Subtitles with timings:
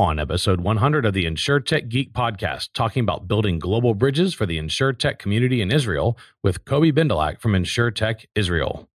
[0.00, 4.56] On episode 100 of the InsurTech Geek podcast, talking about building global bridges for the
[4.56, 8.88] InsureTech community in Israel with Kobi Bendelak from InsurTech Israel.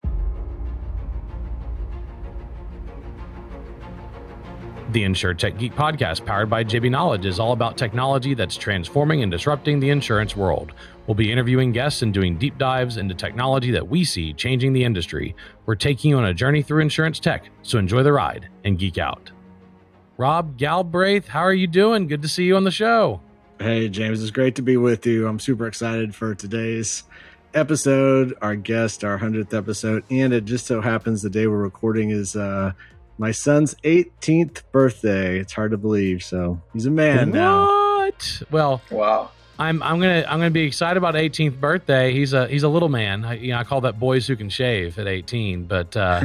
[4.92, 9.32] The InsurTech Geek podcast, powered by JB Knowledge, is all about technology that's transforming and
[9.32, 10.74] disrupting the insurance world.
[11.08, 14.84] We'll be interviewing guests and doing deep dives into technology that we see changing the
[14.84, 15.36] industry.
[15.66, 19.00] We're taking you on a journey through insurance tech, so enjoy the ride and geek
[19.00, 19.32] out.
[20.18, 22.08] Rob Galbraith, how are you doing?
[22.08, 23.22] Good to see you on the show.
[23.60, 25.28] Hey, James, it's great to be with you.
[25.28, 27.04] I'm super excited for today's
[27.54, 30.04] episode, our guest, our 100th episode.
[30.10, 32.74] And it just so happens the day we're recording is uh,
[33.18, 35.40] my son's 18th birthday.
[35.40, 36.24] It's hard to believe.
[36.24, 37.36] So he's a man what?
[37.36, 37.66] now.
[37.98, 38.42] What?
[38.52, 39.32] Well, wow.
[39.62, 42.14] I'm I'm gonna I'm gonna be excited about 18th birthday.
[42.14, 43.24] He's a he's a little man.
[43.24, 46.22] I, you know, I call that boys who can shave at 18, but uh,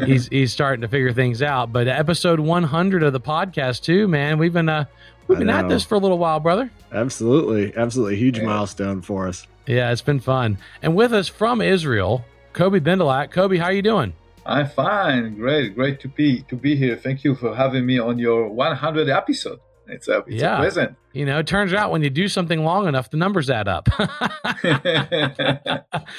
[0.04, 1.72] he's he's starting to figure things out.
[1.72, 4.38] But episode 100 of the podcast too, man.
[4.38, 4.86] We've been uh
[5.28, 6.68] we've been at this for a little while, brother.
[6.90, 8.46] Absolutely, absolutely, huge yeah.
[8.46, 9.46] milestone for us.
[9.68, 10.58] Yeah, it's been fun.
[10.82, 13.32] And with us from Israel, Kobi Bendelak.
[13.32, 14.12] Kobi, how are you doing?
[14.44, 15.36] I'm fine.
[15.36, 16.96] Great, great to be to be here.
[16.96, 19.60] Thank you for having me on your 100 episode.
[19.88, 20.56] It's a it's yeah.
[20.56, 20.96] a present.
[21.12, 23.88] You know, it turns out when you do something long enough, the numbers add up.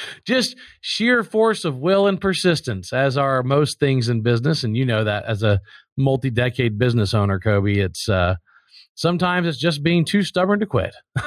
[0.26, 4.86] Just sheer force of will and persistence, as are most things in business, and you
[4.86, 5.62] know that as a
[5.98, 7.78] multi-decade business owner, Kobi.
[7.78, 8.36] It's uh,
[8.95, 10.95] sometimes it's just being too stubborn to quit.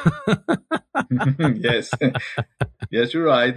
[1.56, 1.90] yes,
[2.90, 3.54] yes, you're right.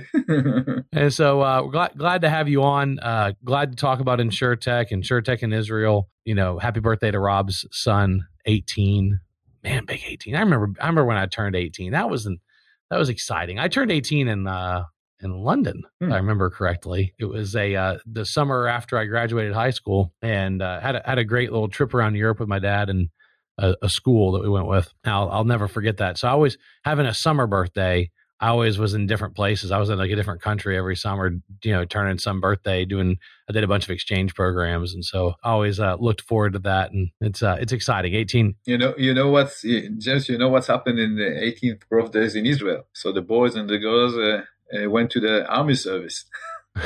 [0.92, 3.00] and so uh, we're glad glad to have you on.
[3.00, 6.10] Uh, glad to talk about InsureTech, InsureTech in Israel.
[6.26, 9.20] You know, happy birthday to Rob's son 18.
[9.64, 10.36] Man, big 18.
[10.36, 11.94] I remember I remember when I turned 18.
[11.94, 13.60] That was that was exciting.
[13.60, 14.84] I turned 18 in uh
[15.24, 16.12] in London, hmm.
[16.12, 17.14] I remember correctly.
[17.18, 21.02] It was a uh, the summer after I graduated high school, and uh, had a,
[21.06, 23.10] had a great little trip around Europe with my dad and
[23.58, 24.94] a, a school that we went with.
[25.06, 26.18] I'll, I'll never forget that.
[26.18, 28.12] So I always having a summer birthday
[28.44, 29.72] I always was in different places.
[29.72, 31.32] I was in like a different country every summer,
[31.64, 33.18] you know, turning some birthday, doing.
[33.50, 36.60] I did a bunch of exchange programs, and so I always uh, looked forward to
[36.60, 38.14] that, and it's uh, it's exciting.
[38.14, 38.56] Eighteen.
[38.66, 39.62] You know, you know what's
[39.98, 42.86] just you know what's happened in the 18th birthdays in Israel.
[42.92, 44.42] So the boys and the girls uh,
[44.76, 46.26] uh went to the army service.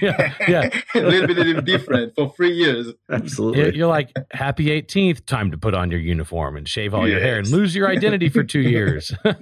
[0.00, 0.70] yeah, yeah.
[0.94, 2.92] a little bit different for three years.
[3.10, 3.76] Absolutely.
[3.76, 7.12] You're like, happy 18th, time to put on your uniform and shave all yes.
[7.12, 9.12] your hair and lose your identity for two years.
[9.24, 9.34] yeah.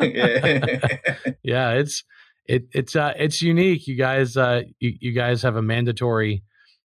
[1.42, 2.02] yeah, it's
[2.46, 3.86] it it's uh it's unique.
[3.86, 6.42] You guys uh you, you guys have a mandatory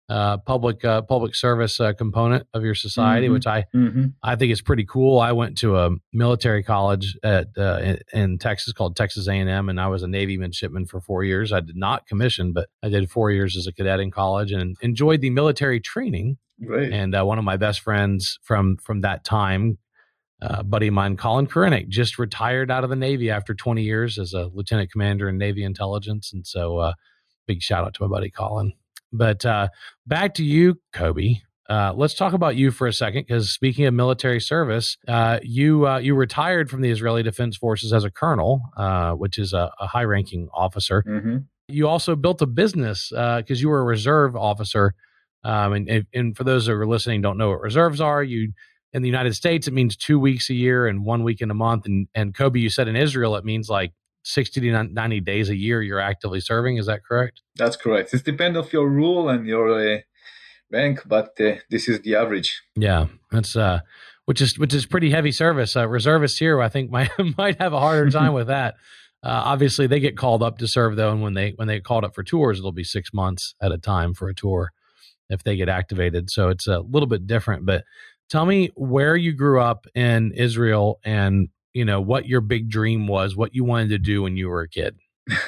[0.08, 3.34] uh, public uh, public service uh, component of your society, mm-hmm.
[3.34, 4.06] which I mm-hmm.
[4.22, 5.18] I think is pretty cool.
[5.20, 9.50] I went to a military college at uh, in, in, Texas called Texas A and
[9.50, 11.52] M, and I was a Navy midshipman for four years.
[11.52, 14.76] I did not commission, but I did four years as a cadet in college and
[14.80, 16.38] enjoyed the military training.
[16.58, 16.90] Right.
[16.90, 19.76] And uh, one of my best friends from from that time,
[20.40, 24.18] uh, buddy of mine, Colin Kurinek, just retired out of the Navy after 20 years
[24.18, 26.94] as a lieutenant commander in Navy intelligence, and so
[27.46, 28.72] big shout out to my buddy Colin.
[29.12, 29.68] But uh,
[30.06, 31.42] back to you, Kobi.
[31.68, 35.86] Uh, let's talk about you for a second, because speaking of military service, uh, you
[35.86, 39.70] uh, you retired from the Israeli Defense Forces as a colonel, uh, which is a,
[39.78, 41.04] a high-ranking officer.
[41.06, 41.36] Mm-hmm.
[41.68, 44.94] You also built a business because uh, you were a reserve officer.
[45.44, 48.22] Um, and, and for those that are listening, don't know what reserves are.
[48.22, 48.52] You
[48.94, 51.54] in the United States, it means two weeks a year and one week in a
[51.54, 51.84] month.
[51.84, 53.92] And and Kobi, you said in Israel, it means like
[54.22, 56.76] 60 to 90 days a year you're actively serving.
[56.76, 57.42] Is that correct?
[57.56, 58.12] That's correct.
[58.12, 59.98] It depends of your rule and your uh,
[60.70, 62.62] rank, but uh, this is the average.
[62.76, 63.80] Yeah, that's uh,
[64.26, 65.76] which is which is pretty heavy service.
[65.76, 68.74] Uh, reservists here, I think, might might have a harder time with that.
[69.22, 71.84] Uh, obviously, they get called up to serve though, and when they when they get
[71.84, 74.72] called up for tours, it'll be six months at a time for a tour
[75.30, 76.30] if they get activated.
[76.30, 77.66] So it's a little bit different.
[77.66, 77.84] But
[78.28, 81.48] tell me where you grew up in Israel and
[81.78, 84.62] you know what your big dream was, what you wanted to do when you were
[84.62, 84.92] a kid.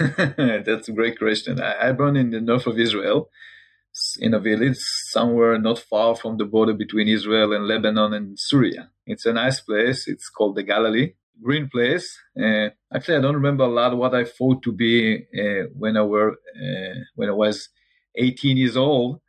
[0.69, 1.61] That's a great question.
[1.61, 3.29] I, I born in the north of Israel,
[4.21, 4.79] in a village
[5.15, 8.83] somewhere not far from the border between Israel and Lebanon and Syria.
[9.07, 10.07] It's a nice place.
[10.07, 11.09] It's called the Galilee.
[11.43, 12.07] Green place.
[12.41, 14.95] Uh, actually, I don't remember a lot what I thought to be
[15.43, 17.71] uh, when I were uh, when I was
[18.17, 19.21] 18 years old,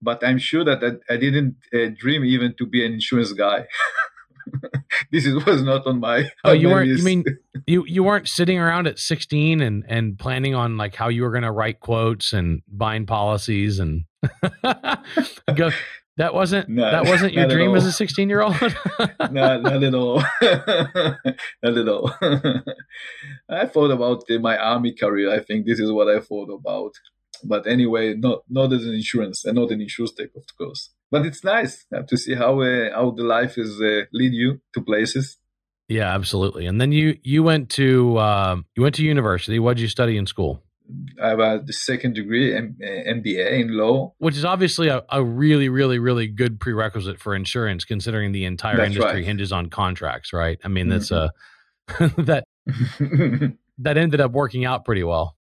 [0.00, 3.66] but I'm sure that I, I didn't uh, dream even to be an insurance guy.
[5.12, 6.30] this is, was not on my.
[6.44, 6.88] Oh, you weren't.
[6.88, 7.24] You mean
[7.66, 11.30] you you weren't sitting around at 16 and and planning on like how you were
[11.30, 14.04] going to write quotes and bind policies and
[15.54, 15.70] go.
[16.16, 18.54] That wasn't no, that wasn't your dream as a 16 year old.
[19.30, 20.22] no, not at all.
[20.42, 22.12] not at all.
[23.48, 25.32] I thought about uh, my army career.
[25.32, 26.92] I think this is what I thought about.
[27.42, 30.90] But anyway, not not as an insurance and not an insurance tech, of course.
[31.10, 34.80] But it's nice to see how uh, how the life is uh, lead you to
[34.80, 35.36] places.
[35.88, 36.66] Yeah, absolutely.
[36.66, 39.58] And then you you went to uh, you went to university.
[39.58, 40.62] What did you study in school?
[41.22, 45.22] I have a the second degree M- MBA in law, which is obviously a, a
[45.22, 49.24] really, really, really good prerequisite for insurance, considering the entire that's industry right.
[49.24, 50.58] hinges on contracts, right?
[50.64, 52.04] I mean, that's mm-hmm.
[52.04, 52.44] a that
[53.78, 55.36] that ended up working out pretty well.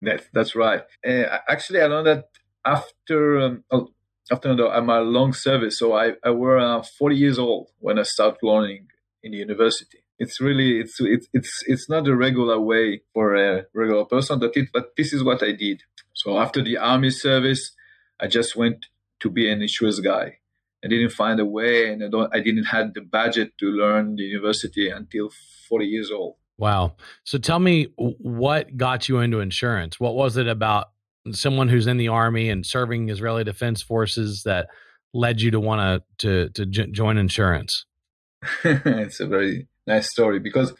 [0.00, 0.82] That's that's right.
[1.06, 2.24] Uh, actually, I learned that
[2.64, 3.88] after um, oh,
[4.30, 8.38] after my long service, so I I were uh, 40 years old when I started
[8.42, 8.88] learning
[9.22, 10.04] in the university.
[10.18, 14.56] It's really it's it's it's it's not a regular way for a regular person that
[14.56, 15.82] it but this is what i did.
[16.12, 17.72] So after the army service
[18.20, 18.86] i just went
[19.20, 20.38] to be an insurance guy.
[20.84, 24.16] I didn't find a way and i don't i didn't have the budget to learn
[24.16, 25.30] the university until
[25.68, 26.34] 40 years old.
[26.58, 26.96] Wow.
[27.22, 30.00] So tell me what got you into insurance?
[30.00, 30.88] What was it about
[31.32, 34.68] someone who's in the army and serving israeli defense forces that
[35.14, 37.86] led you to want to to to join insurance
[38.64, 40.72] it's a very nice story because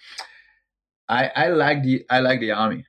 [1.09, 2.85] I I like the I like the army.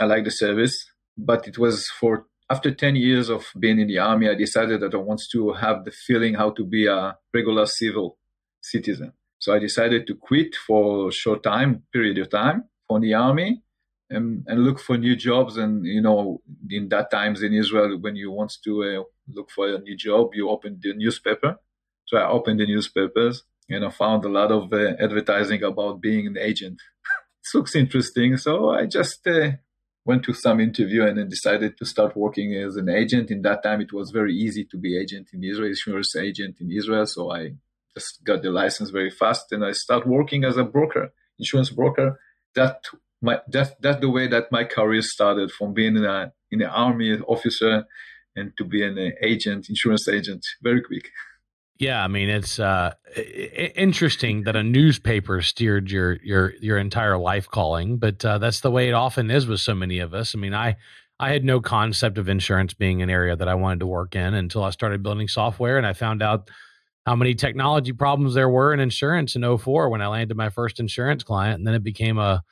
[0.00, 3.98] I like the service, but it was for after 10 years of being in the
[3.98, 7.64] army, I decided that I want to have the feeling how to be a regular
[7.66, 8.18] civil
[8.60, 9.12] citizen.
[9.38, 13.62] So I decided to quit for a short time, period of time from the army
[14.12, 15.56] and, and look for new jobs.
[15.56, 19.68] And, you know, in that times in Israel, when you want to uh, look for
[19.68, 21.56] a new job, you open the newspaper.
[22.06, 26.26] So I opened the newspapers you know, found a lot of uh, advertising about being
[26.26, 26.80] an agent.
[27.44, 28.36] it looks interesting.
[28.36, 29.52] So I just uh,
[30.04, 33.30] went to some interview and then decided to start working as an agent.
[33.30, 36.70] In that time, it was very easy to be agent in Israel, insurance agent in
[36.70, 37.06] Israel.
[37.06, 37.52] So I
[37.96, 42.18] just got the license very fast and I start working as a broker, insurance broker.
[42.54, 42.84] That
[43.22, 46.68] my that that's the way that my career started from being in a in an
[46.68, 47.84] army officer
[48.34, 51.10] and to be an agent, insurance agent, very quick.
[51.78, 52.94] Yeah, I mean it's uh,
[53.76, 58.70] interesting that a newspaper steered your your your entire life calling, but uh, that's the
[58.70, 60.34] way it often is with so many of us.
[60.34, 60.76] I mean, I
[61.18, 64.34] I had no concept of insurance being an area that I wanted to work in
[64.34, 66.50] until I started building software, and I found out
[67.06, 70.78] how many technology problems there were in insurance in 04 when I landed my first
[70.78, 72.42] insurance client, and then it became a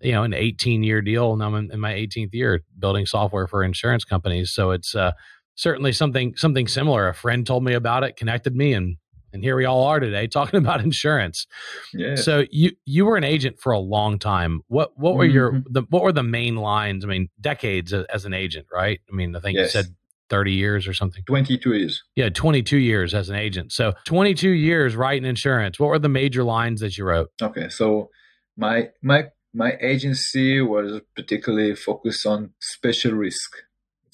[0.00, 1.32] you know an 18 year deal.
[1.32, 5.12] and I'm in, my 18th year building software for insurance companies, so it's uh,
[5.54, 7.08] certainly something something similar.
[7.08, 8.96] A friend told me about it, connected me, and
[9.32, 11.46] and here we all are today talking about insurance.
[11.92, 12.14] Yeah.
[12.16, 14.60] So you you were an agent for a long time.
[14.68, 15.34] What what were mm-hmm.
[15.34, 17.04] your the what were the main lines?
[17.04, 19.00] I mean, decades as, as an agent, right?
[19.10, 19.74] I mean, I think yes.
[19.74, 19.94] you said
[20.30, 21.22] 30 years or something.
[21.26, 22.02] 22 years.
[22.16, 23.72] Yeah, 22 years as an agent.
[23.72, 25.78] So 22 years writing insurance.
[25.78, 27.28] What were the major lines that you wrote?
[27.42, 28.10] Okay, so
[28.56, 33.52] my my my agency was particularly focused on special risk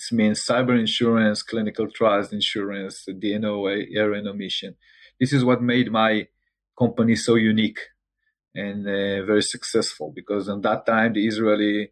[0.01, 4.77] it means cyber insurance, clinical trials insurance, D&O, error and omission.
[5.19, 6.29] This is what made my
[6.79, 7.79] company so unique
[8.55, 11.91] and uh, very successful because at that time the Israeli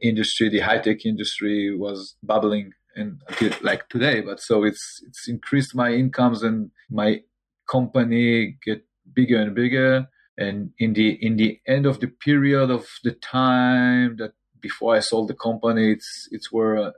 [0.00, 3.20] industry, the high tech industry, was bubbling and
[3.62, 4.20] like today.
[4.20, 7.22] But so it's it's increased my incomes and my
[7.68, 10.06] company get bigger and bigger.
[10.38, 15.00] And in the in the end of the period of the time that before I
[15.00, 16.92] sold the company, it's it's where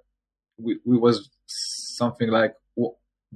[0.59, 2.55] we, we was something like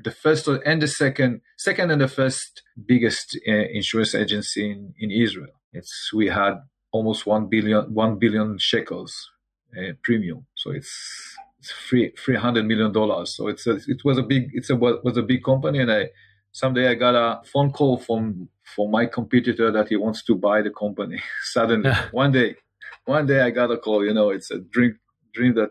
[0.05, 5.11] the first and the second, second and the first biggest uh, insurance agency in, in
[5.11, 5.53] Israel.
[5.73, 6.55] It's we had
[6.93, 9.31] almost one billion one billion shekels
[9.77, 13.35] uh, premium, so it's it's three three hundred million dollars.
[13.37, 16.11] So it's a, it was a big it's a was a big company, and I
[16.59, 20.63] someday I got a phone call from from my competitor that he wants to buy
[20.63, 21.21] the company.
[21.53, 22.57] Suddenly, one day,
[23.05, 24.05] one day I got a call.
[24.05, 24.99] You know, it's a dream
[25.33, 25.71] dream that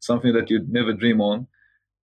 [0.00, 1.46] something that you'd never dream on,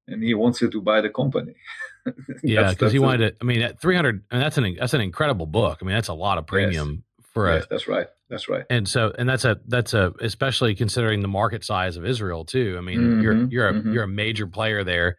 [0.08, 1.56] and he wants you to buy the company.
[2.44, 3.38] yeah, because he wanted it.
[3.42, 5.80] I mean, at three hundred, and that's an that's an incredible book.
[5.82, 7.28] I mean, that's a lot of premium yes.
[7.34, 7.68] for yes, a.
[7.70, 8.08] That's right.
[8.30, 8.64] That's right.
[8.70, 12.76] And so, and that's a that's a especially considering the market size of Israel too.
[12.78, 13.92] I mean, mm-hmm, you're you're a mm-hmm.
[13.92, 15.18] you're a major player there.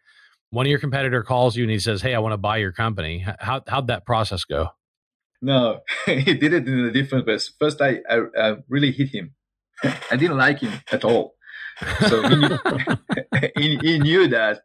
[0.51, 2.73] One of your competitor calls you and he says, "Hey, I want to buy your
[2.73, 4.69] company." How how'd that process go?
[5.41, 7.39] No, he did it in a different way.
[7.59, 9.33] First, I, I, I really hit him.
[9.83, 11.33] I didn't like him at all.
[12.07, 12.59] So he knew,
[13.57, 14.61] he, he knew that.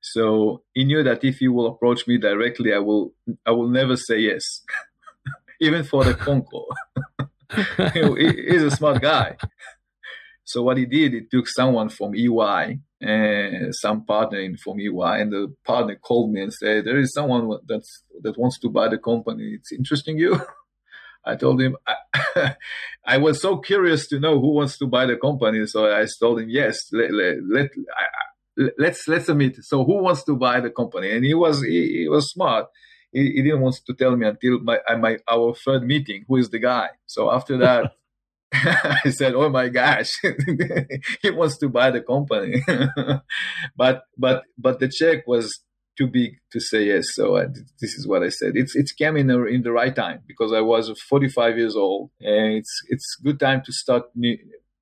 [0.00, 3.12] So he knew that if he will approach me directly, I will
[3.44, 4.62] I will never say yes,
[5.60, 6.72] even for the phone call.
[7.90, 9.36] he's a smart guy.
[10.44, 15.32] So what he did, he took someone from EY and some partner from EY, and
[15.32, 18.98] the partner called me and said, "There is someone that's that wants to buy the
[18.98, 19.54] company.
[19.54, 20.40] It's interesting you."
[21.24, 22.54] I told him I,
[23.04, 26.40] I, was so curious to know who wants to buy the company, so I told
[26.40, 26.88] him yes.
[26.92, 27.70] Let, let, let
[28.78, 29.56] let's let's admit.
[29.62, 31.10] So who wants to buy the company?
[31.14, 32.66] And he was he, he was smart.
[33.12, 36.50] He, he, didn't want to tell me until my my our third meeting who is
[36.50, 36.88] the guy.
[37.06, 37.92] So after that.
[38.52, 40.12] I said, "Oh my gosh,
[41.22, 42.62] he wants to buy the company,"
[43.76, 45.60] but but but the check was
[45.98, 47.08] too big to say yes.
[47.12, 47.48] So uh,
[47.80, 48.52] this is what I said.
[48.54, 52.10] It's it came in the, in the right time because I was 45 years old,
[52.20, 54.38] and it's it's good time to start new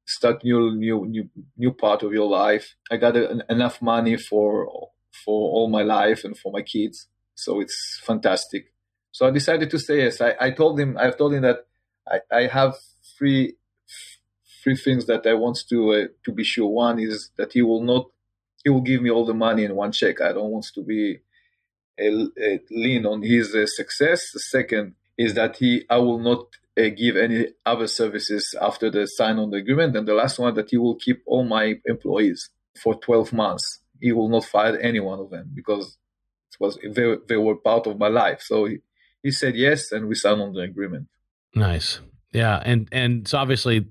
[0.06, 2.76] start new new new new part of your life.
[2.90, 4.68] I got a, enough money for
[5.24, 8.66] for all my life and for my kids, so it's fantastic.
[9.10, 10.20] So I decided to say yes.
[10.20, 11.66] I, I told him I've told him that
[12.06, 12.74] I, I have
[13.16, 13.54] three
[14.62, 16.68] three things that I want to uh, to be sure.
[16.68, 18.06] One is that he will not
[18.64, 20.20] he will give me all the money in one check.
[20.20, 21.20] I don't want to be
[21.98, 22.08] a,
[22.38, 24.32] a lean on his uh, success.
[24.32, 26.46] The second is that he I will not
[26.78, 29.96] uh, give any other services after the sign on the agreement.
[29.96, 32.50] And the last one that he will keep all my employees
[32.82, 33.80] for 12 months.
[34.00, 35.96] He will not fire any one of them because
[36.52, 38.42] it was they, they were part of my life.
[38.42, 38.78] So he,
[39.22, 41.08] he said yes, and we signed on the agreement.
[41.54, 42.00] Nice,
[42.32, 43.86] yeah, and and so obviously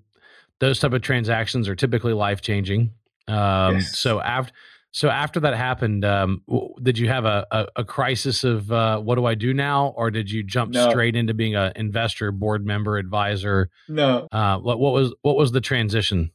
[0.60, 2.92] those type of transactions are typically life changing.
[3.27, 4.00] Um, yes.
[4.00, 4.54] So after
[4.96, 6.42] so after that happened, um,
[6.82, 10.10] did you have a, a, a crisis of uh, what do I do now, or
[10.10, 10.89] did you jump no.
[10.89, 13.70] straight into being an investor, board member, advisor?
[13.89, 14.30] No.
[14.32, 16.32] Uh, what, what was what was the transition?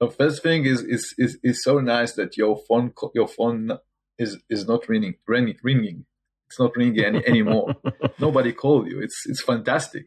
[0.00, 3.78] The first thing is is is, is so nice that your phone your phone
[4.18, 6.06] is is not ringing ringing ringing.
[6.46, 7.76] It's not ringing any, anymore.
[8.18, 9.02] Nobody called you.
[9.02, 10.06] It's it's fantastic.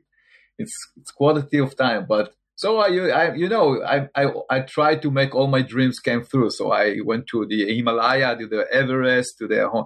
[0.58, 5.02] It's it's quality of time, but so I, I, you know, I, I, I tried
[5.02, 6.52] to make all my dreams came through.
[6.52, 9.86] So I went to the Himalaya, to the Everest, to the,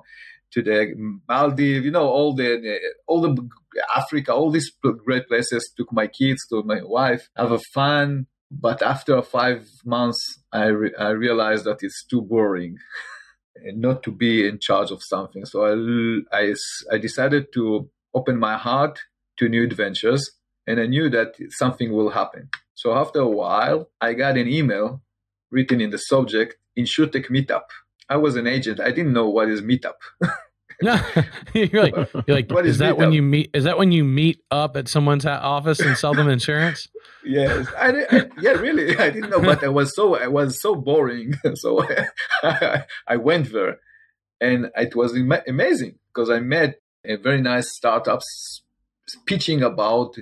[0.51, 3.49] to the Maldives, you know, all the, all the
[3.95, 4.71] Africa, all these
[5.03, 5.73] great places.
[5.75, 8.27] Took my kids, to my wife, have a fun.
[8.51, 12.77] But after five months, I, re- I realized that it's too boring.
[13.73, 15.43] not to be in charge of something.
[15.43, 16.53] So I, I,
[16.93, 18.99] I decided to open my heart
[19.37, 20.38] to new adventures
[20.69, 22.49] and I knew that something will happen.
[22.75, 25.01] So after a while, I got an email
[25.49, 27.63] written in the subject, InsurTech Meetup.
[28.07, 28.79] I was an agent.
[28.79, 29.95] I didn't know what is Meetup.
[30.83, 31.01] no,
[31.53, 31.95] you're like,
[32.27, 33.49] you're like is, is that when you meet?
[33.55, 36.87] Is that when you meet up at someone's office and sell them insurance?
[37.25, 40.75] yes, I, I, yeah, really, I didn't know, but I was so I was so
[40.75, 41.33] boring.
[41.55, 41.83] So
[42.43, 43.79] I, I went there,
[44.39, 45.13] and it was
[45.47, 48.61] amazing because I met a very nice startups
[49.25, 50.15] pitching about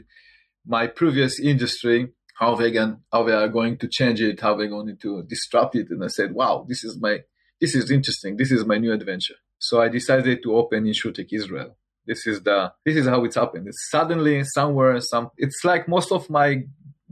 [0.67, 4.67] my previous industry, how they can, how they are going to change it, how they're
[4.67, 5.87] going to disrupt it.
[5.89, 7.19] And I said, wow, this is my,
[7.59, 8.37] this is interesting.
[8.37, 9.35] This is my new adventure.
[9.59, 11.77] So I decided to open InsurTech Israel.
[12.05, 13.67] This is the, this is how it's happened.
[13.67, 16.63] It's suddenly somewhere, some, it's like most of my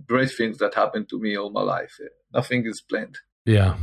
[0.07, 1.93] great things that happened to me all my life.
[2.33, 3.17] Nothing is planned.
[3.45, 3.77] Yeah.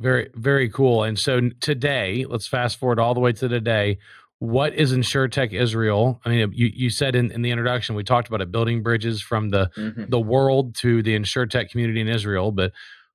[0.00, 1.04] Very, very cool.
[1.04, 3.98] And so today, let's fast forward all the way to today
[4.42, 6.20] what is InsurTech Israel?
[6.24, 9.22] I mean, you, you said in, in the introduction, we talked about it, building bridges
[9.22, 10.06] from the, mm-hmm.
[10.08, 12.72] the world to the InsurTech community in Israel, but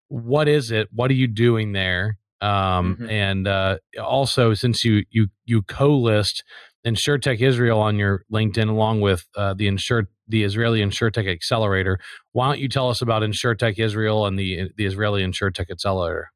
[0.08, 0.88] what is it?
[0.94, 2.18] What are you doing there?
[2.40, 3.10] Um, mm-hmm.
[3.10, 6.46] And uh, also, since you, you, you co-list
[6.86, 12.00] InsurTech Israel on your LinkedIn along with uh, the insure the Israeli InsurTech Accelerator,
[12.32, 16.32] why don't you tell us about InsurTech Israel and the the Israeli InsurTech Accelerator?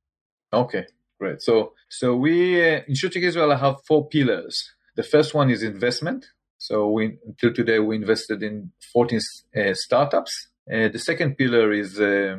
[0.52, 0.86] Okay,
[1.18, 1.42] great.
[1.42, 4.74] So so we uh, InsurTech Israel have four pillars.
[4.96, 6.26] The first one is investment.
[6.58, 9.20] So we, until today, we invested in 14
[9.56, 10.50] uh, startups.
[10.72, 12.38] Uh, the second pillar is uh,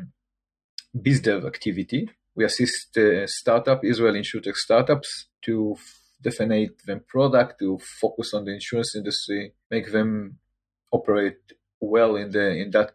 [0.96, 2.08] BizDev activity.
[2.34, 5.76] We assist uh, startup, Israel InsurTech startups to
[6.22, 10.38] define them product, to focus on the insurance industry, make them
[10.92, 11.38] operate
[11.80, 12.92] well in the in that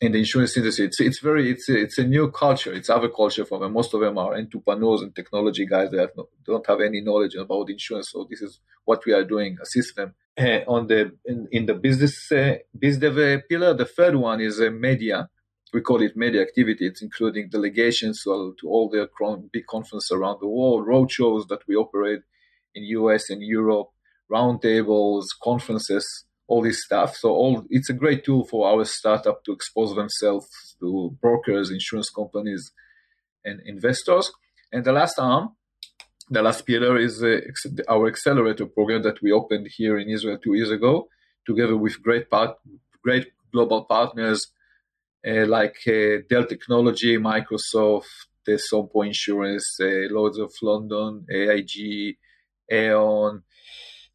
[0.00, 0.86] in the insurance industry.
[0.86, 2.72] It's it's very it's a, it's a new culture.
[2.72, 3.72] It's other culture for them.
[3.72, 7.70] Most of them are entrepreneurs and technology guys that no, don't have any knowledge about
[7.70, 8.10] insurance.
[8.10, 10.14] So this is what we are doing, assist them.
[10.36, 14.70] Uh, on the in, in the business uh, business pillar, the third one is uh,
[14.70, 15.28] media.
[15.72, 16.86] We call it media activity.
[16.86, 19.08] It's including delegations to, to all the
[19.52, 22.20] big conferences around the world, road shows that we operate
[22.76, 23.88] in US and Europe,
[24.30, 27.16] roundtables, conferences all this stuff.
[27.16, 32.10] So all it's a great tool for our startup to expose themselves to brokers, insurance
[32.10, 32.72] companies,
[33.44, 34.32] and investors.
[34.72, 35.50] And the last arm,
[36.28, 37.40] the last pillar is uh,
[37.88, 41.08] our accelerator program that we opened here in Israel two years ago,
[41.46, 42.56] together with great part,
[43.02, 44.48] great global partners
[45.26, 52.16] uh, like uh, Dell Technology, Microsoft, the Sompo Insurance, uh, of London, AIG,
[52.70, 53.42] Aon,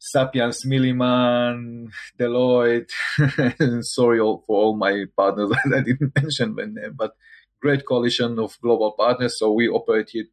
[0.02, 2.90] Sapiens, Milliman, Deloitte.
[3.84, 7.12] Sorry for all my partners that I didn't mention, but
[7.60, 9.38] great coalition of global partners.
[9.38, 10.24] So we operate here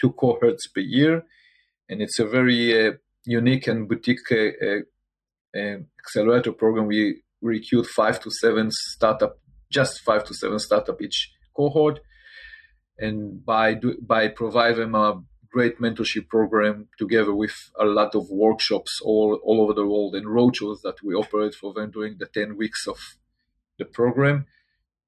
[0.00, 1.22] two cohorts per year,
[1.88, 2.92] and it's a very uh,
[3.24, 4.80] unique and boutique uh,
[5.56, 6.88] uh, accelerator program.
[6.88, 9.38] We recruit five to seven startup,
[9.70, 12.00] just five to seven startup each cohort,
[12.98, 15.22] and by do, by provide them a
[15.52, 20.26] great mentorship program together with a lot of workshops all, all over the world and
[20.26, 22.98] roadshows that we operate for them during the 10 weeks of
[23.78, 24.46] the program.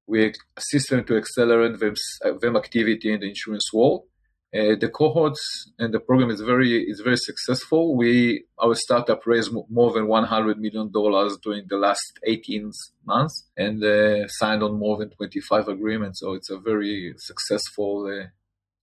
[0.07, 1.95] We assist them to accelerate them,
[2.41, 4.05] them activity in the insurance world.
[4.55, 7.97] Uh, the cohorts and the program is very is very successful.
[7.97, 12.71] We our startup raised more than 100 million dollars during the last 18
[13.05, 16.21] months and uh, signed on more than 25 agreements.
[16.21, 18.29] So it's a very successful uh,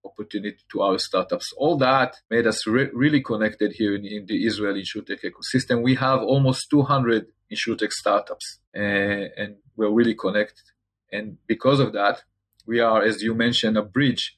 [0.06, 1.54] opportunity to our startups.
[1.58, 5.82] All that made us re- really connected here in, in, the Israeli insurtech ecosystem.
[5.82, 10.66] We have almost 200 insurtech startups, uh, and we're really connected.
[11.12, 12.24] And because of that,
[12.66, 14.38] we are, as you mentioned, a bridge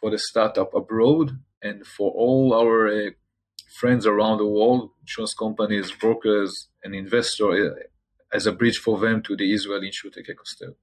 [0.00, 3.10] for the startup abroad and for all our uh,
[3.80, 9.22] friends around the world, insurance companies, brokers, and investors, uh, as a bridge for them
[9.22, 10.74] to the Israeli insurtech ecosystem.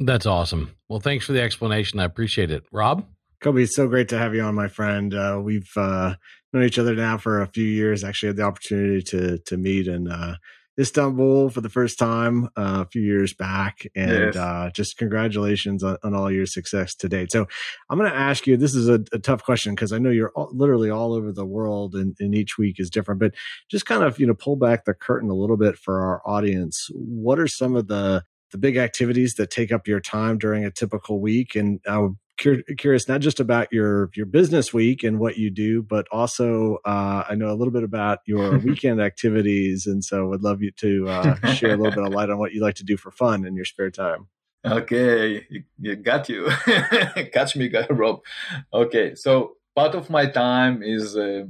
[0.00, 0.76] That's awesome.
[0.88, 1.98] Well, thanks for the explanation.
[1.98, 2.64] I appreciate it.
[2.70, 3.06] Rob?
[3.40, 5.14] Kobi, it's so great to have you on, my friend.
[5.14, 6.14] Uh, we've uh,
[6.52, 8.02] known each other now for a few years.
[8.02, 10.34] Actually, had the opportunity to to meet in uh,
[10.76, 14.36] Istanbul for the first time uh, a few years back, and yes.
[14.36, 17.30] Uh, just congratulations on, on, all your success to date.
[17.30, 17.46] So,
[17.88, 18.56] I'm going to ask you.
[18.56, 21.46] This is a, a tough question because I know you're all, literally all over the
[21.46, 23.20] world, and, and each week is different.
[23.20, 23.34] But
[23.70, 26.88] just kind of you know pull back the curtain a little bit for our audience.
[26.92, 30.70] What are some of the the big activities that take up your time during a
[30.70, 35.50] typical week and i curious not just about your your business week and what you
[35.50, 40.28] do, but also uh, I know a little bit about your weekend activities, and so
[40.28, 42.76] would love you to uh, share a little bit of light on what you like
[42.76, 44.28] to do for fun in your spare time.
[44.64, 46.48] Okay, you, you got you,
[47.32, 48.20] catch me, Rob.
[48.72, 51.16] Okay, so part of my time is.
[51.16, 51.44] Uh,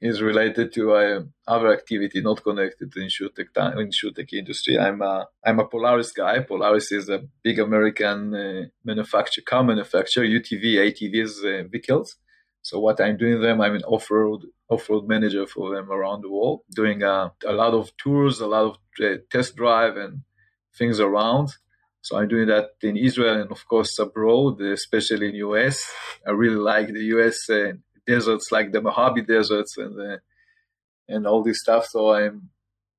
[0.00, 4.78] is related to uh, other activity not connected to insurtech insurtech industry.
[4.78, 6.40] I'm a I'm a Polaris guy.
[6.40, 12.16] Polaris is a big American uh, manufacturer, car manufacturer, UTV, ATVs uh, vehicles.
[12.62, 16.60] So what I'm doing them, I'm an off-road off-road manager for them around the world,
[16.74, 20.22] doing a, a lot of tours, a lot of uh, test drive and
[20.76, 21.50] things around.
[22.02, 25.92] So I'm doing that in Israel and of course abroad, especially in US.
[26.26, 27.72] I really like the US uh,
[28.12, 30.20] deserts like the Mojave deserts and the,
[31.08, 31.84] and all this stuff.
[31.86, 32.50] So I'm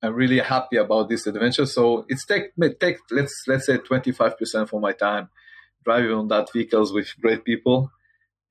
[0.03, 1.65] I'm really happy about this adventure.
[1.65, 2.45] So it's take
[2.79, 5.29] take let's let's say 25% for my time
[5.83, 7.91] driving on that vehicles with great people.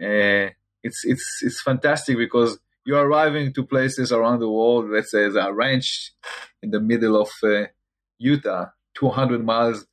[0.03, 0.49] Uh,
[0.83, 4.91] it's it's it's fantastic because you're arriving to places around the world.
[4.91, 6.13] Let's say a ranch
[6.63, 7.67] in the middle of uh,
[8.19, 9.87] Utah, 200 miles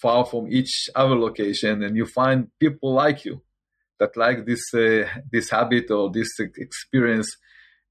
[0.00, 3.42] far from each other location, and you find people like you
[4.04, 6.30] that like this uh, this habit or this
[6.66, 7.36] experience,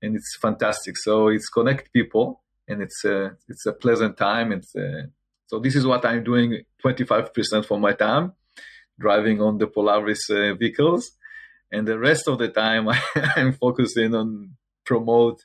[0.01, 0.95] and it's fantastic.
[0.97, 4.51] So it's connect people, and it's a uh, it's a pleasant time.
[4.51, 5.03] It's uh,
[5.47, 8.33] so this is what I'm doing 25% for my time,
[8.99, 11.11] driving on the Polaris vehicles,
[11.71, 12.89] and the rest of the time
[13.35, 15.39] I'm focusing on promote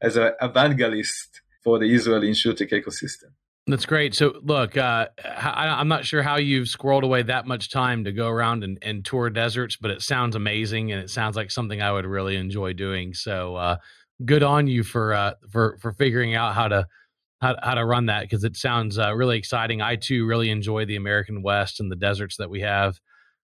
[0.00, 1.30] as a evangelist
[1.62, 3.30] for the Israeli insurtech ecosystem.
[3.66, 4.14] That's great.
[4.14, 8.12] So, look, uh, I, am not sure how you've squirreled away that much time to
[8.12, 11.80] go around and, and, tour deserts, but it sounds amazing, and it sounds like something
[11.80, 13.14] I would really enjoy doing.
[13.14, 13.76] So, uh,
[14.22, 16.86] good on you for uh, for for figuring out how to
[17.40, 19.80] how, how to run that because it sounds uh, really exciting.
[19.80, 23.00] I too really enjoy the American West and the deserts that we have.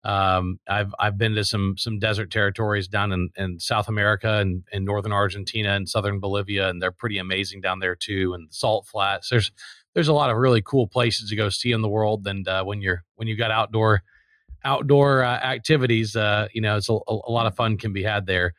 [0.04, 4.63] Um, I've I've been to some some desert territories down in, in South America and
[4.71, 8.34] in northern Argentina and southern Bolivia, and they're pretty amazing down there too.
[8.34, 9.30] And salt flats.
[9.30, 9.52] There's
[9.93, 12.25] there's a lot of really cool places to go see in the world.
[12.27, 14.01] And uh, when you're when you've got outdoor
[14.63, 18.25] outdoor uh, activities, uh, you know, it's a, a, lot of fun can be had
[18.25, 18.53] there.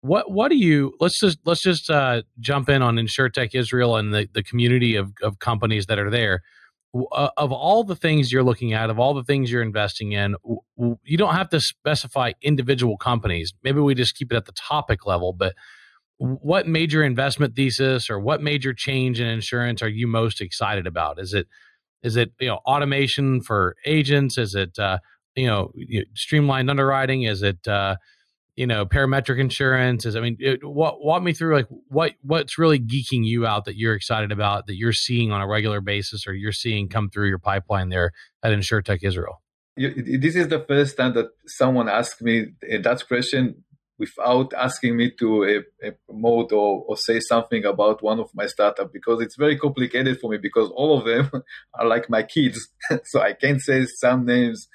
[0.00, 0.94] What what do you?
[1.00, 5.12] Let's just let's just uh, jump in on InsurTech Israel and the the community of
[5.22, 6.42] of companies that are there.
[7.12, 10.34] Uh, of all the things you're looking at, of all the things you're investing in,
[11.02, 13.52] you don't have to specify individual companies.
[13.62, 15.54] Maybe we just keep it at the topic level, but
[16.18, 21.18] what major investment thesis or what major change in insurance are you most excited about?
[21.18, 21.46] Is it
[22.02, 24.38] is it you know automation for agents?
[24.38, 24.98] Is it uh,
[25.34, 25.72] you know
[26.14, 27.24] streamlined underwriting?
[27.24, 27.96] Is it uh,
[28.54, 30.06] you know parametric insurance?
[30.06, 33.66] Is I mean, it, walk, walk me through like what what's really geeking you out
[33.66, 37.10] that you're excited about that you're seeing on a regular basis or you're seeing come
[37.10, 39.42] through your pipeline there at InsurTech Israel.
[39.76, 43.62] This is the first time that someone asked me that question
[43.98, 48.46] without asking me to uh, uh, promote or, or, say something about one of my
[48.46, 51.30] startup because it's very complicated for me because all of them
[51.74, 52.68] are like my kids
[53.04, 54.68] so i can't say some names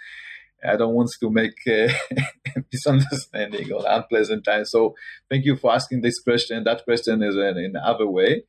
[0.63, 1.89] I don't want to make a
[2.71, 4.65] misunderstanding or unpleasant time.
[4.65, 4.95] So
[5.29, 6.63] thank you for asking this question.
[6.63, 8.43] That question is in, in other way.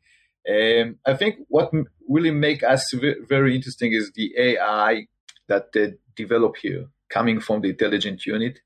[0.49, 1.73] Um, I think what
[2.09, 2.85] really make us
[3.29, 5.07] very interesting is the AI
[5.49, 8.59] that they develop here, coming from the intelligent unit.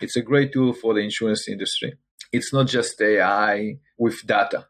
[0.00, 1.94] It's a great tool for the insurance industry.
[2.32, 4.66] It's not just AI with data.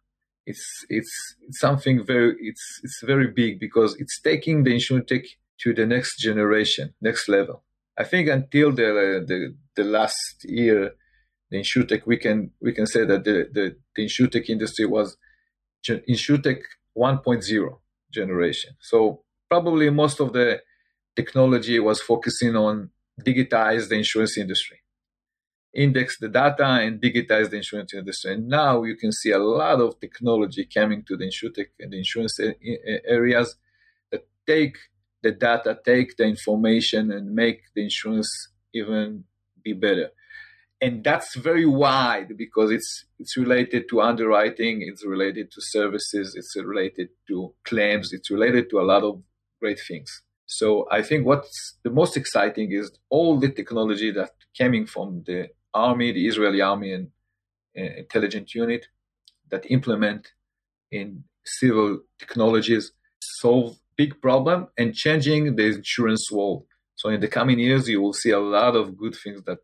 [0.47, 1.11] It's it's,
[1.53, 5.23] something very it's it's very big because it's taking the insurance tech
[5.63, 7.63] to the next generation, next level.
[7.97, 10.93] I think until the the, the last year,
[11.51, 15.17] the insurtech we can we can say that the the, the insurtech industry was
[15.89, 16.63] insurtech
[16.97, 17.79] 1.0
[18.13, 18.77] generation.
[18.81, 20.61] So probably most of the
[21.17, 24.81] technology was focusing on digitize the insurance industry,
[25.75, 28.35] index the data and digitize the insurance industry.
[28.35, 31.99] And now you can see a lot of technology coming to the insurtech and the
[31.99, 32.39] insurance
[33.07, 33.57] areas
[34.11, 34.77] that take
[35.23, 38.31] the data, take the information, and make the insurance
[38.73, 39.25] even
[39.63, 40.11] be better.
[40.81, 46.55] And that's very wide because it's it's related to underwriting, it's related to services, it's
[46.57, 49.23] related to claims, it's related to a lot of
[49.61, 50.23] great things.
[50.47, 55.49] So I think what's the most exciting is all the technology that coming from the
[55.75, 57.09] army, the Israeli army and
[57.77, 58.87] uh, intelligence unit
[59.51, 60.33] that implement
[60.91, 66.65] in civil technologies solve big problem and changing the insurance world.
[66.97, 69.59] So in the coming years, you will see a lot of good things that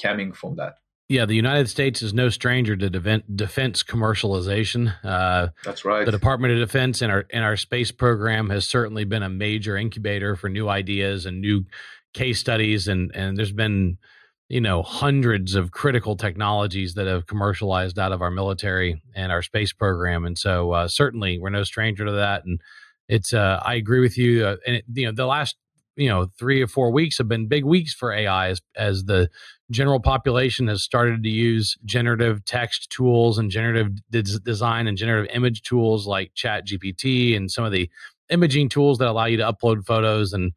[0.00, 0.76] coming from that.
[1.08, 4.92] Yeah, the United States is no stranger to defense commercialization.
[5.04, 6.04] Uh, That's right.
[6.04, 9.76] The Department of Defense and our and our space program has certainly been a major
[9.76, 11.64] incubator for new ideas and new
[12.12, 13.98] case studies, and and there's been
[14.48, 19.42] you know hundreds of critical technologies that have commercialized out of our military and our
[19.42, 22.60] space program, and so uh, certainly we're no stranger to that, and
[23.08, 24.46] it's uh, I agree with you.
[24.46, 25.56] Uh, and it, you know, the last
[25.96, 29.28] you know three or four weeks have been big weeks for AI as as the
[29.70, 35.34] general population has started to use generative text tools and generative des- design and generative
[35.34, 37.90] image tools like Chat GPT and some of the
[38.28, 40.52] imaging tools that allow you to upload photos and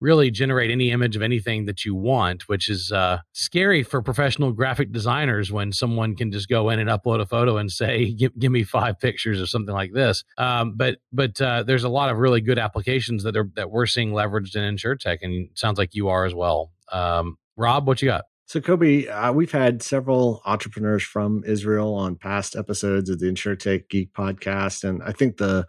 [0.00, 4.52] really generate any image of anything that you want, which is uh, scary for professional
[4.52, 8.52] graphic designers when someone can just go in and upload a photo and say, "Give,
[8.52, 10.24] me five pictures" or something like this.
[10.36, 13.86] Um, but but uh, there's a lot of really good applications that are that we're
[13.86, 16.70] seeing leveraged in InsurTech, and sounds like you are as well.
[16.92, 18.24] Um, Rob, what you got?
[18.46, 23.90] So, Kobi, uh, we've had several entrepreneurs from Israel on past episodes of the InsurTech
[23.90, 25.66] Geek podcast, and I think the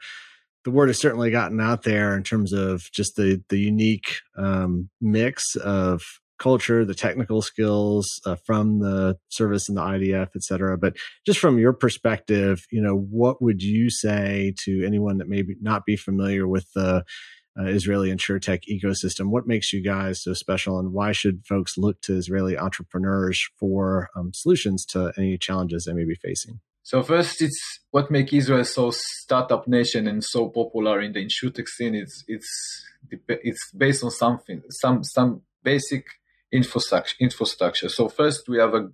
[0.66, 4.90] the word has certainly gotten out there in terms of just the the unique um,
[5.02, 6.02] mix of
[6.40, 10.78] culture, the technical skills uh, from the service and the IDF, et cetera.
[10.78, 10.96] But
[11.26, 15.86] just from your perspective, you know, what would you say to anyone that may not
[15.86, 17.04] be familiar with the
[17.60, 19.30] uh, Israeli insurtech ecosystem?
[19.30, 24.10] What makes you guys so special, and why should folks look to Israeli entrepreneurs for
[24.16, 26.60] um, solutions to any challenges they may be facing?
[26.90, 31.68] So first, it's what makes Israel so startup nation and so popular in the insurtech
[31.68, 31.94] scene.
[31.94, 32.52] It's it's
[33.12, 36.08] it's based on something, some some basic
[36.52, 37.16] infrastructure.
[37.20, 37.90] Infrastructure.
[37.90, 38.88] So first, we have a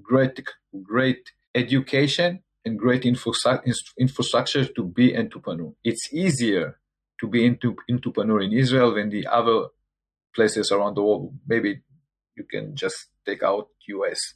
[0.00, 0.40] great
[0.84, 5.72] great education and great infrastructure to be entrepreneur.
[5.82, 6.78] It's easier
[7.20, 9.66] to be into entrepreneur in Israel than the other
[10.32, 11.34] places around the world.
[11.48, 11.80] Maybe
[12.36, 14.34] you can just take out US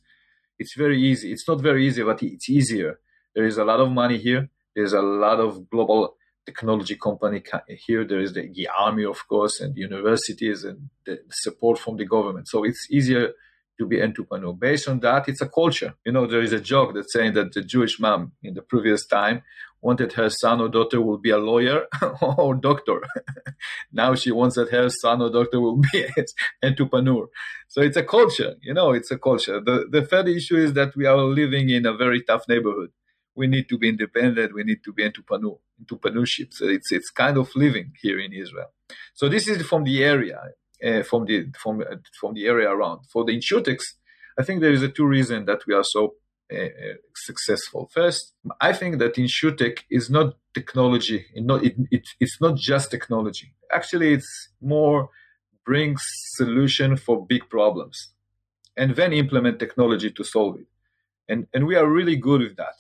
[0.59, 1.33] it's very easy.
[1.33, 2.99] It's not very easy, but it's easier.
[3.35, 4.49] There is a lot of money here.
[4.75, 7.43] There's a lot of global technology company
[7.87, 8.05] here.
[8.05, 12.49] There is the, the army, of course, and universities and the support from the government.
[12.49, 13.33] So it's easier
[13.79, 14.55] to be entrepreneur.
[14.55, 15.95] Based on that, it's a culture.
[16.05, 19.07] You know, there is a joke that's saying that the Jewish mom in the previous
[19.07, 19.43] time
[19.81, 21.87] wanted her son or daughter will be a lawyer
[22.23, 23.01] or doctor.
[23.93, 26.25] now she wants that her son or daughter will be an
[26.63, 27.29] entrepreneur.
[27.69, 29.61] So it's a culture, you know, it's a culture.
[29.61, 32.91] The, the third issue is that we are living in a very tough neighborhood.
[33.35, 34.55] We need to be independent.
[34.55, 36.55] We need to be entrepreneur, entrepreneurship.
[36.55, 38.73] So it's, it's kind of living here in Israel.
[39.15, 40.41] So this is from the area,
[40.85, 43.01] uh, from the, from, uh, from the area around.
[43.13, 43.85] For the insurtechs,
[44.39, 46.15] I think there is a two reason that we are so
[46.53, 47.91] Uh, uh, successful.
[47.93, 51.27] First, I think that InsurTech is not technology.
[51.35, 53.53] It, it, it's not just technology.
[53.73, 55.11] Actually, it's more
[55.65, 56.01] brings
[56.37, 58.11] solution for big problems
[58.77, 60.69] and then implement technology to solve it.
[61.29, 62.77] And, and we are really good with that,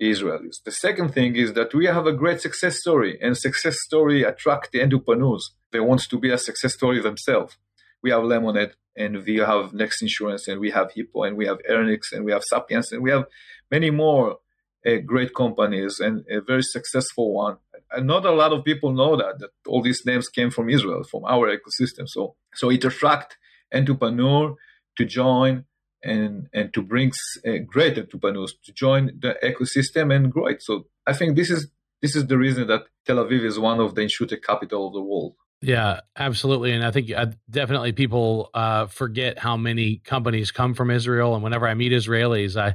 [0.00, 0.62] Israelis.
[0.64, 4.70] The second thing is that we have a great success story and success story attract
[4.70, 5.50] the entrepreneurs.
[5.72, 7.56] They want to be a success story themselves.
[8.00, 11.58] We have Lemonade, and we have Next Insurance, and we have Hippo, and we have
[11.68, 13.24] Earnix, and we have Sapiens, and we have
[13.70, 14.38] many more
[14.86, 17.56] uh, great companies and a very successful one.
[17.90, 21.04] And not a lot of people know that that all these names came from Israel,
[21.04, 22.08] from our ecosystem.
[22.08, 23.36] So so it attract
[23.72, 24.54] entrepreneur
[24.96, 25.64] to join
[26.02, 27.12] and and to bring
[27.46, 30.62] uh, great entrepreneurs to join the ecosystem and grow it.
[30.62, 31.68] So I think this is
[32.00, 35.02] this is the reason that Tel Aviv is one of the insurtech capital of the
[35.02, 35.34] world.
[35.62, 36.72] Yeah, absolutely.
[36.72, 41.34] And I think uh, definitely people uh, forget how many companies come from Israel.
[41.34, 42.74] And whenever I meet Israelis, I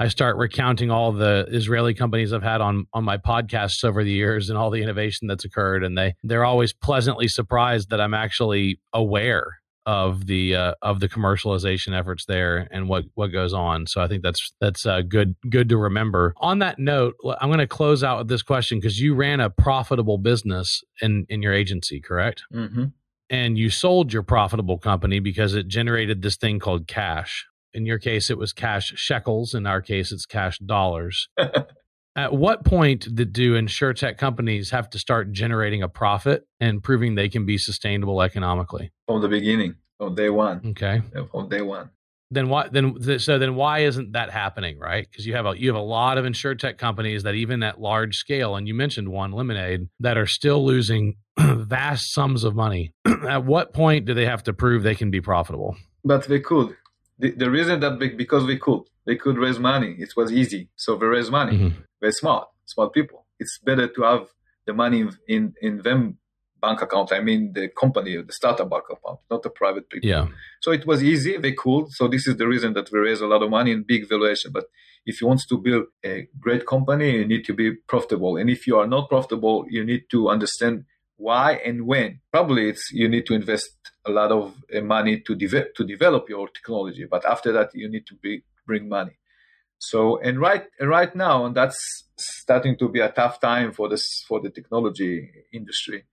[0.00, 4.10] I start recounting all the Israeli companies I've had on on my podcasts over the
[4.10, 8.14] years and all the innovation that's occurred, and they they're always pleasantly surprised that I'm
[8.14, 13.86] actually aware of the uh, of the commercialization efforts there and what what goes on.
[13.86, 16.34] So I think that's that's uh, good good to remember.
[16.38, 19.50] On that note, I'm going to close out with this question because you ran a
[19.50, 22.44] profitable business in in your agency, correct?
[22.52, 22.86] Mm-hmm.
[23.30, 27.46] And you sold your profitable company because it generated this thing called cash.
[27.72, 29.54] In your case, it was cash shekels.
[29.54, 31.28] In our case, it's cash dollars.
[32.16, 37.16] At what point did do insurtech companies have to start generating a profit and proving
[37.16, 38.92] they can be sustainable economically?
[39.06, 40.62] From the beginning, from day one.
[40.64, 41.02] Okay.
[41.32, 41.90] From day one.
[42.30, 42.68] Then why?
[42.68, 44.78] Then so then why isn't that happening?
[44.78, 45.06] Right?
[45.08, 48.16] Because you have a you have a lot of insurtech companies that even at large
[48.16, 52.92] scale, and you mentioned one, Lemonade, that are still losing vast sums of money.
[53.28, 55.76] at what point do they have to prove they can be profitable?
[56.04, 56.76] But they could.
[57.18, 59.96] The, the reason that because they could they could raise money.
[59.98, 61.56] It was easy, so they raise money.
[61.56, 61.80] Mm-hmm.
[62.04, 63.20] Very smart, smart people.
[63.42, 64.24] It's better to have
[64.66, 66.02] the money in in, in them
[66.64, 67.08] bank account.
[67.18, 70.10] I mean, the company, the startup bank account, not the private people.
[70.14, 70.26] Yeah.
[70.64, 71.32] So it was easy.
[71.46, 71.84] They could.
[71.98, 74.48] So this is the reason that we raise a lot of money in big valuation.
[74.58, 74.66] But
[75.10, 76.14] if you want to build a
[76.46, 78.32] great company, you need to be profitable.
[78.40, 80.84] And if you are not profitable, you need to understand
[81.16, 82.10] why and when.
[82.36, 83.70] Probably it's you need to invest
[84.04, 84.42] a lot of
[84.74, 87.04] uh, money to develop to develop your technology.
[87.14, 88.32] But after that, you need to be
[88.66, 89.16] bring money.
[89.78, 94.24] So and right right now, and that's starting to be a tough time for this
[94.28, 96.04] for the technology industry.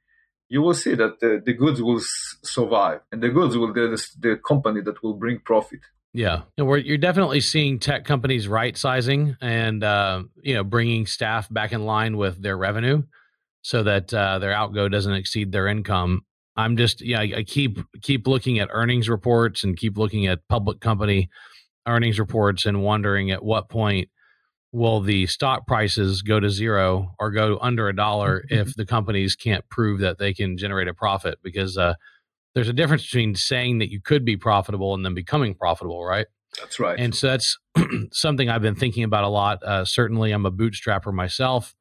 [0.50, 2.02] You will see that the, the goods will
[2.44, 5.80] survive, and the goods will be the, the company that will bring profit.
[6.14, 11.06] Yeah, and we're, you're definitely seeing tech companies right sizing and uh, you know bringing
[11.06, 13.04] staff back in line with their revenue,
[13.62, 16.26] so that uh, their outgo doesn't exceed their income.
[16.58, 20.48] I'm just yeah, I, I keep keep looking at earnings reports and keep looking at
[20.50, 21.30] public company
[21.88, 24.10] earnings reports and wondering at what point
[24.72, 28.68] will the stock prices go to zero or go under a dollar mm-hmm.
[28.68, 31.40] if the companies can't prove that they can generate a profit?
[31.44, 31.96] Because uh,
[32.56, 36.28] there's a difference between saying that you could be profitable and then becoming profitable right?
[36.60, 37.00] That's right.
[37.00, 37.58] And so that's
[38.12, 39.64] something i've been thinking about a lot.
[39.64, 41.74] Uh, certainly i'm a bootstrapper myself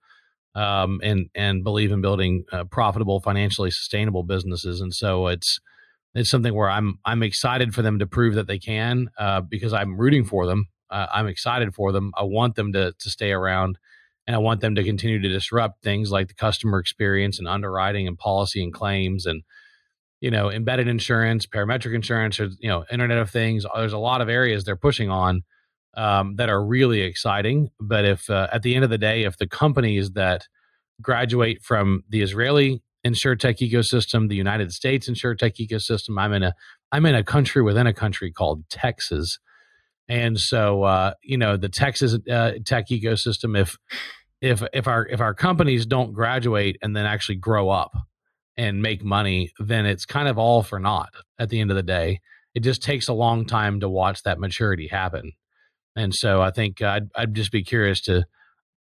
[0.54, 4.80] um, and and believe in building uh, profitable financially sustainable businesses.
[4.80, 5.60] And so it's
[6.14, 9.73] it's something where I'm I'm excited for them to prove that they can uh, because
[9.73, 10.66] I'm rooting for them.
[10.90, 12.12] Uh, I'm excited for them.
[12.16, 13.79] I want them to to stay around,
[14.27, 18.09] and I want them to continue to disrupt things like the customer experience and underwriting
[18.09, 19.42] and policy and claims and
[20.20, 23.64] you know embedded insurance, parametric insurance, or you know Internet of Things.
[23.75, 25.42] There's a lot of areas they're pushing on
[25.96, 27.70] um, that are really exciting.
[27.81, 30.49] But if uh, at the end of the day, if the companies that
[31.01, 36.20] graduate from the Israeli insurtech ecosystem, the United States insurtech ecosystem.
[36.20, 36.54] I'm in a
[36.92, 39.38] I'm in a country within a country called Texas,
[40.08, 43.58] and so uh, you know the Texas uh, tech ecosystem.
[43.58, 43.76] If
[44.40, 47.94] if if our if our companies don't graduate and then actually grow up
[48.56, 51.82] and make money, then it's kind of all for naught at the end of the
[51.82, 52.20] day.
[52.54, 55.32] It just takes a long time to watch that maturity happen,
[55.96, 58.26] and so I think I'd I'd just be curious to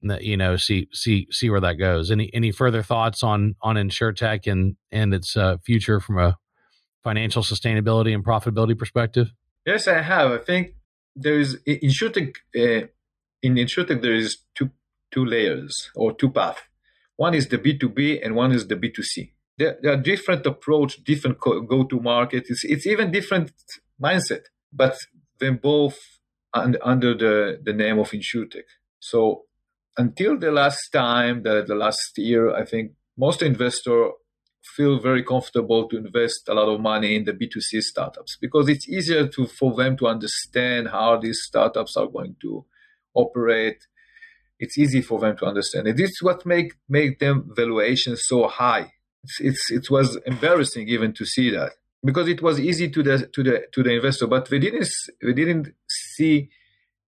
[0.01, 2.11] you know see see see where that goes.
[2.11, 6.37] Any any further thoughts on on insurtech and and its uh, future from a
[7.03, 9.27] financial sustainability and profitability perspective?
[9.65, 10.31] Yes i have.
[10.31, 10.75] I think
[11.15, 12.87] there is insurtech uh,
[13.41, 14.71] in insurtech there is two
[15.11, 16.61] two layers or two paths.
[17.15, 21.39] One is the b2b and one is the b2c there, there are different approach different
[21.39, 22.45] go to market.
[22.49, 23.51] It's, it's even different
[24.01, 24.97] mindset but
[25.39, 25.97] then both
[26.53, 28.67] under, under the the name of insurtech.
[28.99, 29.45] So
[29.97, 34.11] until the last time, the, the last year, I think most investors
[34.75, 38.87] feel very comfortable to invest a lot of money in the B2C startups because it's
[38.87, 42.65] easier to for them to understand how these startups are going to
[43.13, 43.77] operate.
[44.59, 45.87] It's easy for them to understand.
[45.87, 48.93] And this is what make make them valuations so high.
[49.23, 51.71] It's, it's it was embarrassing even to see that
[52.03, 54.87] because it was easy to the to the to the investor, but we didn't
[55.23, 56.49] we didn't see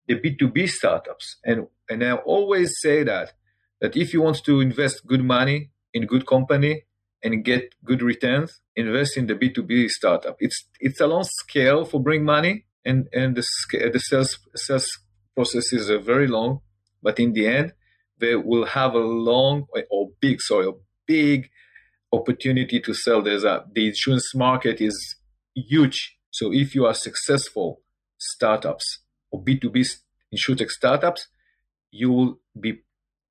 [0.08, 1.38] the B2B startups.
[1.44, 3.34] And, and I always say that,
[3.82, 6.84] that if you want to invest good money in good company
[7.24, 10.38] and get good returns, invest in the B2B startup.
[10.40, 13.46] It's, it's a long scale for bring money and, and the,
[13.94, 14.88] the sales, sales
[15.36, 16.62] processes are very long,
[17.04, 17.74] but in the end,
[18.18, 20.72] they will have a long or big, sorry, a
[21.06, 21.50] big
[22.14, 23.22] opportunity to sell.
[23.22, 25.16] There's a, the insurance market is
[25.56, 27.82] huge So if you are successful
[28.18, 29.00] startups
[29.32, 29.98] or B2B
[30.34, 31.28] insurtech startups,
[31.92, 32.82] you will be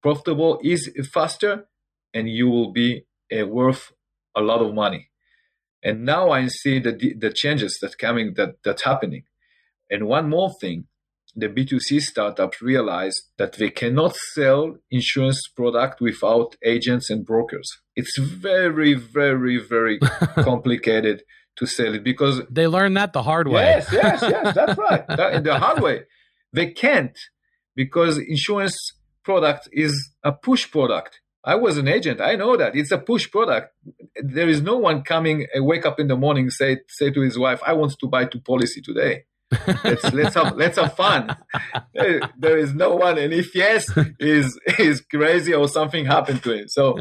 [0.03, 1.67] profitable is faster
[2.15, 3.93] and you will be uh, worth
[4.37, 5.11] a lot of money.
[5.83, 9.25] And now I see the, the changes that coming that that's happening.
[9.91, 10.85] And one more thing,
[11.35, 17.71] the B2C startups realize that they cannot sell insurance product without agents and brokers.
[17.97, 19.99] It's very, very, very
[20.37, 21.23] complicated
[21.57, 23.63] to sell it because they learn that the hard way.
[23.63, 25.07] Yes, yes, yes, that's right.
[25.45, 26.03] The hard way.
[26.53, 27.17] They can't
[27.75, 28.77] because insurance
[29.25, 31.21] product is a push product.
[31.45, 32.21] I was an agent.
[32.21, 33.75] I know that it's a push product.
[34.23, 37.39] There is no one coming, uh, wake up in the morning, say say to his
[37.39, 39.25] wife, "I want to buy two policy today."
[39.85, 41.35] let's let's have let's have fun.
[41.95, 46.53] There, there is no one, and if yes, is is crazy or something happened to
[46.53, 46.69] him.
[46.69, 46.97] So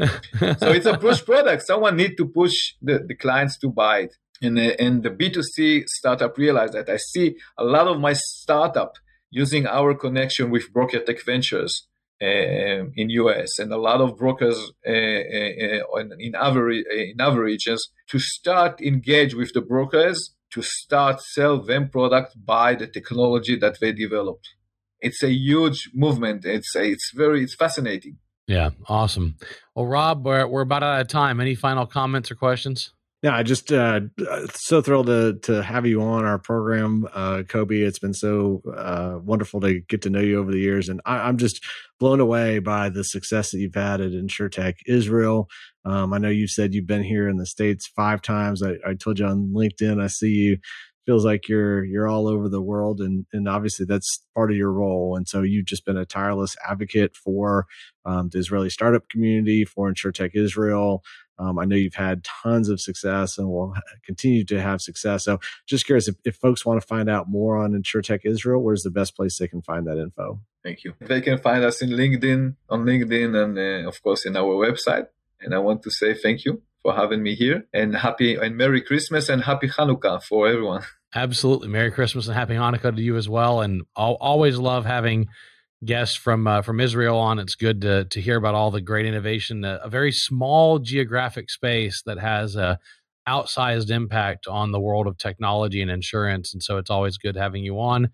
[0.58, 1.66] so it's a push product.
[1.66, 4.16] Someone need to push the, the clients to buy it.
[4.42, 8.94] And the, and the B2C startup realized that I see a lot of my startup
[9.30, 11.86] using our connection with BrokerTech Ventures
[12.22, 17.88] uh, in US and a lot of brokers uh, uh, in other in other regions
[18.08, 23.78] to start engage with the brokers to start sell them product by the technology that
[23.80, 24.48] they developed.
[25.00, 26.44] It's a huge movement.
[26.44, 28.18] It's it's very it's fascinating.
[28.46, 29.36] Yeah, awesome.
[29.74, 31.40] Well, Rob, we're we're about out of time.
[31.40, 32.92] Any final comments or questions?
[33.22, 34.00] Yeah, I just uh,
[34.54, 37.86] so thrilled to to have you on our program, uh, Kobi.
[37.86, 41.28] It's been so uh, wonderful to get to know you over the years, and I,
[41.28, 41.62] am just
[41.98, 45.50] blown away by the success that you've had at InsurTech Israel.
[45.84, 48.62] Um, I know you said you've been here in the states five times.
[48.62, 50.02] I, I told you on LinkedIn.
[50.02, 50.58] I see you.
[51.04, 54.72] Feels like you're you're all over the world, and and obviously that's part of your
[54.72, 55.14] role.
[55.14, 57.66] And so you've just been a tireless advocate for
[58.06, 61.02] um, the Israeli startup community, for InsurTech Israel.
[61.40, 63.74] Um, I know you've had tons of success and will
[64.04, 65.24] continue to have success.
[65.24, 68.82] So, just curious if, if folks want to find out more on InsurTech Israel, where's
[68.82, 70.40] the best place they can find that info?
[70.62, 70.92] Thank you.
[71.00, 75.06] They can find us in LinkedIn, on LinkedIn, and uh, of course in our website.
[75.40, 78.82] And I want to say thank you for having me here, and happy and Merry
[78.82, 80.82] Christmas and Happy Hanukkah for everyone.
[81.14, 83.62] Absolutely, Merry Christmas and Happy Hanukkah to you as well.
[83.62, 85.28] And I'll always love having
[85.84, 87.38] guests from uh, from Israel on.
[87.38, 89.64] It's good to to hear about all the great innovation.
[89.64, 92.78] A, a very small geographic space that has a
[93.28, 97.64] outsized impact on the world of technology and insurance, and so it's always good having
[97.64, 98.10] you on.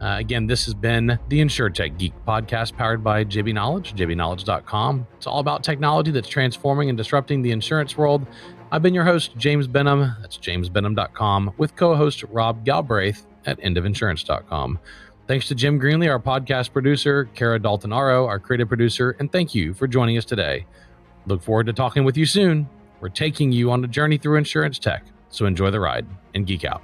[0.00, 5.06] Uh, again, this has been the InsurTech Geek podcast powered by JB Knowledge, jbknowledge.com.
[5.18, 8.26] It's all about technology that's transforming and disrupting the insurance world.
[8.72, 10.16] I've been your host, James Benham.
[10.20, 14.78] That's jamesbenham.com, with co host Rob Galbraith at endofinsurance.com.
[15.30, 19.74] Thanks to Jim Greenley, our podcast producer, Kara Daltonaro, our creative producer, and thank you
[19.74, 20.66] for joining us today.
[21.24, 22.68] Look forward to talking with you soon.
[22.98, 26.64] We're taking you on a journey through insurance tech, so enjoy the ride and geek
[26.64, 26.82] out.